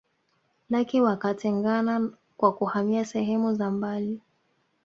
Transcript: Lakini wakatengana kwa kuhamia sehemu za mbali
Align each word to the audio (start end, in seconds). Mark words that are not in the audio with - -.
Lakini 0.69 1.03
wakatengana 1.03 2.09
kwa 2.37 2.53
kuhamia 2.53 3.05
sehemu 3.05 3.53
za 3.53 3.71
mbali 3.71 4.21